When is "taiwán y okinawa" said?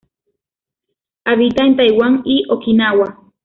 1.75-3.19